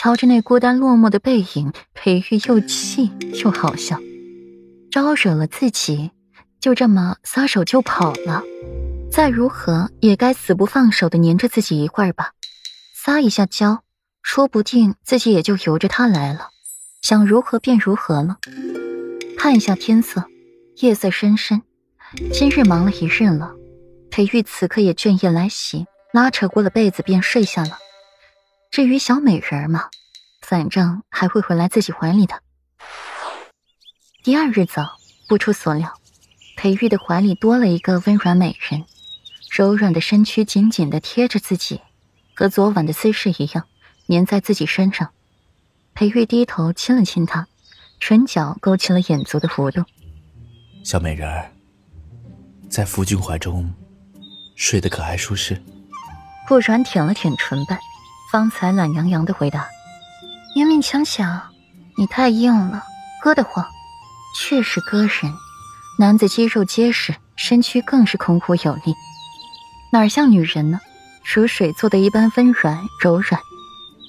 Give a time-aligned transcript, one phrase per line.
[0.00, 3.10] 瞧着那孤单落寞的背影，裴玉又气
[3.42, 3.98] 又好笑。
[4.92, 6.12] 招惹了自己，
[6.60, 8.44] 就这么撒手就跑了。
[9.10, 12.30] 再如何也该死不放手的黏着自己一会儿吧。
[12.94, 13.82] 撒一下娇，
[14.22, 16.50] 说不定自己也就由着他来了。
[17.02, 18.38] 想如何便如何了。
[19.36, 20.26] 看一下天色，
[20.76, 21.60] 夜色深深。
[22.32, 23.52] 今日忙了一日了，
[24.12, 27.76] 裴玉此刻也倦意来袭，拉扯过了被子便睡下了。
[28.70, 29.84] 至于小美人嘛，
[30.42, 32.40] 反正还会回来自己怀里的。
[34.22, 35.94] 第二日早，不出所料，
[36.56, 38.84] 裴玉的怀里多了一个温软美人，
[39.50, 41.80] 柔软的身躯紧紧的贴着自己，
[42.34, 43.66] 和昨晚的姿势一样，
[44.08, 45.10] 粘在自己身上。
[45.94, 47.48] 裴玉低头亲了亲她，
[47.98, 49.82] 唇角勾起了眼足的弧度。
[50.84, 51.50] 小美人儿，
[52.70, 53.74] 在夫君怀中，
[54.54, 55.60] 睡得可还舒适？
[56.46, 57.78] 顾然舔了舔唇瓣，
[58.30, 59.68] 方才懒洋洋的回答
[60.54, 61.42] ：“勉勉强强，
[61.96, 62.84] 你太硬了，
[63.24, 63.64] 硌得慌。”
[64.38, 65.34] 确实割人，
[65.98, 68.94] 男子肌肉结实，身躯更是孔虎有力，
[69.92, 70.78] 哪像女人呢？
[71.24, 73.40] 如水做的一般温软柔软。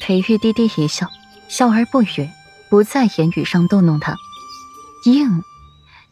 [0.02, 1.08] 裴玉低低一笑，
[1.48, 2.30] 笑而不语，
[2.70, 4.16] 不在言语上逗弄他。
[5.06, 5.44] 硬，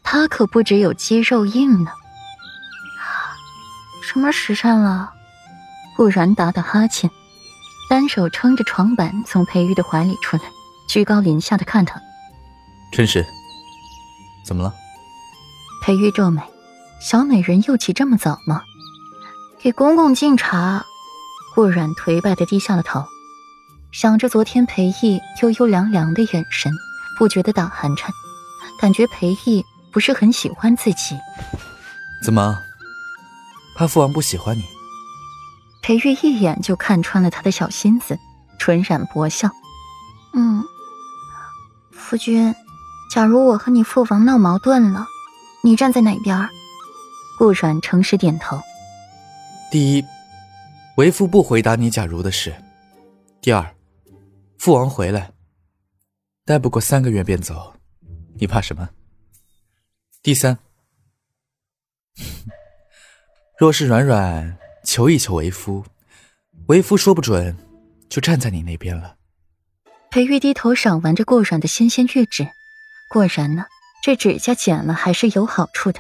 [0.04, 1.92] 他可不只有肌肉硬呢。
[4.02, 5.12] 什么时辰了？
[5.96, 7.10] 顾然打打哈欠，
[7.90, 10.44] 单手撑着床板从裴玉的怀里出来，
[10.90, 12.02] 居高临下的看他。
[12.92, 13.26] 真是。
[14.46, 14.74] 怎么了？
[15.84, 16.42] 裴玉皱眉，
[17.02, 18.62] 小美人又起这么早吗？
[19.60, 20.86] 给公公敬茶。
[21.56, 23.04] 顾软颓败的低下了头，
[23.92, 26.72] 想着昨天裴毅悠悠凉凉的眼神，
[27.18, 28.12] 不觉得打寒颤，
[28.80, 31.18] 感觉裴毅不是很喜欢自己。
[32.24, 32.60] 怎么？
[33.76, 34.64] 怕父王不喜欢你？
[35.88, 38.20] 裴玉一眼就看穿了他的小心思，
[38.60, 39.50] 唇染薄笑。
[40.34, 40.62] 嗯，
[41.94, 42.54] 夫君。
[43.10, 45.06] 假如我和你父王闹矛盾了，
[45.64, 46.50] 你站在哪边？
[47.38, 48.60] 顾软诚实点头。
[49.72, 50.04] 第一，
[50.98, 52.52] 为父不回答你假如的事；
[53.40, 53.74] 第二，
[54.58, 55.32] 父王回来，
[56.44, 57.74] 待不过三个月便走，
[58.38, 58.90] 你怕什么？
[60.22, 60.58] 第三，
[63.58, 65.84] 若是软软求一求为夫，
[66.68, 67.54] 为夫说不准
[68.08, 69.18] 就站在你那边了。
[70.10, 72.48] 裴玉低头赏玩着顾软的纤纤玉指。
[73.10, 73.66] 果然呢，
[74.02, 76.00] 这指甲剪了还是有好处的，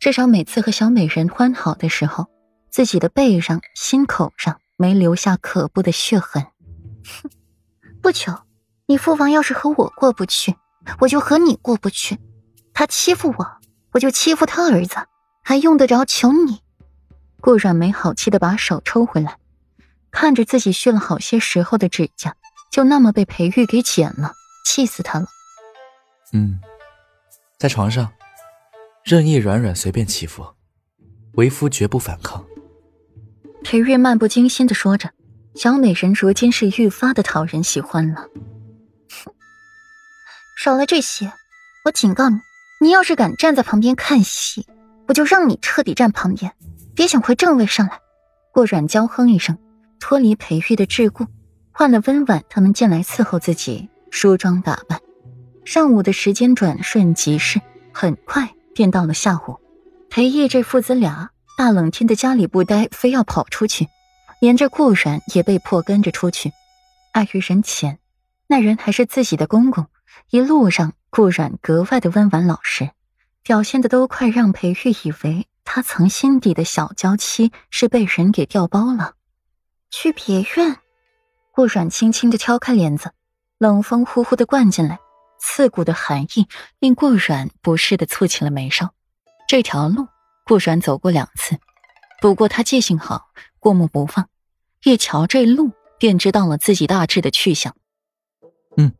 [0.00, 2.26] 至少每次和小美人欢好的时候，
[2.68, 6.44] 自己的背上、心口上没留下可怖的血痕。
[7.22, 7.30] 哼，
[8.02, 8.34] 不求
[8.86, 10.56] 你父王要是和我过不去，
[10.98, 12.18] 我就和你过不去。
[12.74, 13.46] 他欺负我，
[13.92, 14.96] 我就欺负他儿子，
[15.44, 16.60] 还用得着求你？
[17.40, 19.38] 顾阮没好气的把手抽回来，
[20.12, 22.36] 看着自己续了好些时候的指甲，
[22.70, 24.34] 就那么被裴玉给剪了，
[24.64, 25.26] 气死他了。
[26.32, 26.60] 嗯，
[27.58, 28.12] 在床上，
[29.02, 30.46] 任意软软随便欺负，
[31.32, 32.44] 为夫绝不反抗。
[33.64, 35.10] 裴玉漫不经心的说着，
[35.54, 38.28] 小美人如今是愈发的讨人喜欢了。
[39.24, 39.34] 哼，
[40.56, 41.32] 少来这些！
[41.84, 42.38] 我警告你，
[42.80, 44.66] 你要是敢站在旁边看戏，
[45.08, 46.52] 我就让你彻底站旁边，
[47.00, 47.98] 别想回正位上来。
[48.52, 49.56] 顾软娇哼一声，
[49.98, 51.26] 脱离裴玉的桎梏，
[51.72, 55.00] 换了温婉他们进来伺候自己，梳妆打扮。
[55.64, 57.58] 上午的时间转瞬即逝，
[57.94, 59.58] 很快便到了下午。
[60.10, 63.88] 裴毅这父子俩大冷天的家里不待，非要跑出去，
[64.38, 66.52] 连着顾然也被迫跟着出去。
[67.12, 67.98] 碍于人前，
[68.46, 69.86] 那人还是自己的公公，
[70.28, 72.90] 一路上顾然格外的温婉老实，
[73.42, 79.14] 表现的都快让裴玉以为他曾心底的小娇妻是被人给调包了。
[79.88, 80.80] 去别院，
[81.52, 83.12] 顾阮轻轻的挑开帘子，
[83.56, 84.98] 冷风呼呼的灌进来。
[85.38, 86.48] 刺骨的寒意
[86.80, 88.92] 令顾软不适的蹙起了眉梢。
[89.46, 90.08] 这条路，
[90.44, 91.56] 顾软走过两次，
[92.20, 93.28] 不过他记性好，
[93.60, 94.28] 过目不忘，
[94.82, 95.70] 一瞧这路
[96.00, 97.76] 便知道了自己大致的去向。
[98.76, 98.92] 嗯，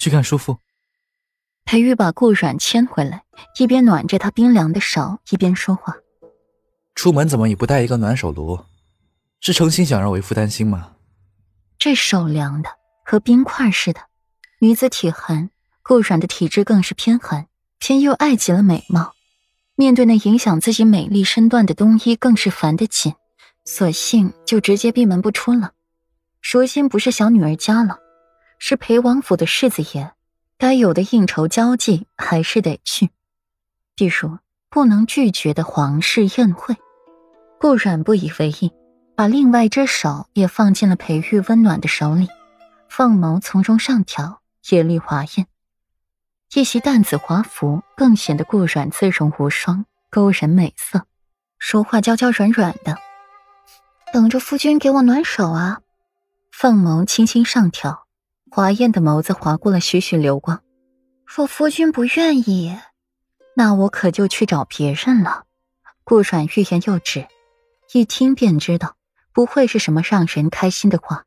[0.00, 0.58] 去看叔父。
[1.64, 3.22] 裴玉把顾软牵回来，
[3.58, 5.96] 一边暖着他冰凉的手，一边说话
[6.94, 8.60] ：“出门怎么也不带一个暖手炉？
[9.40, 10.92] 是诚心想让为夫担心吗？”
[11.78, 12.70] 这手凉的
[13.04, 14.00] 和冰块似的。
[14.60, 15.48] 女子体寒，
[15.82, 17.46] 顾软的体质更是偏寒，
[17.78, 19.14] 偏又爱极了美貌。
[19.74, 23.14] 面对那影响自己美丽身段的冬衣，更是烦得紧，
[23.64, 25.72] 索性就直接闭门不出了。
[26.42, 27.98] 如今不是小女儿家了，
[28.58, 30.12] 是裴王府的世子爷，
[30.58, 33.08] 该有的应酬交际还是得去，
[34.00, 34.38] 比如
[34.70, 36.74] 不能拒绝的皇室宴会。
[37.60, 38.72] 顾软不以为意，
[39.14, 42.26] 把另外一只手也放进了裴玉温暖的手里。
[42.88, 45.46] 凤眸从中上挑，眼力华艳。
[46.54, 51.02] 一袭淡紫华服更显得顾软自容无双，勾人美色。
[51.58, 52.96] 说话娇娇软软的，
[54.14, 55.80] 等着夫君给我暖手啊！
[56.50, 58.06] 凤眸轻轻上挑，
[58.50, 60.62] 华艳的眸子划过了徐徐流光。
[61.26, 62.78] 若夫君不愿意，
[63.60, 65.44] 那我可就去找别人了。
[66.02, 67.28] 顾软欲言又止，
[67.92, 68.96] 一听便知道
[69.34, 71.26] 不会是什么让人开心的话。